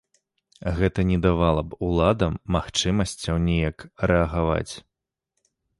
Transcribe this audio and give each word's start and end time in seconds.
Гэта 0.79 1.03
не 1.09 1.17
давала 1.25 1.61
б 1.73 1.79
уладам 1.89 2.33
магчымасцяў 2.57 3.35
неяк 3.47 3.77
рэагаваць. 4.13 4.73